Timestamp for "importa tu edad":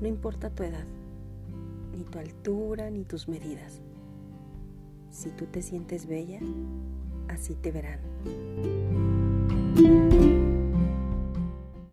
0.08-0.84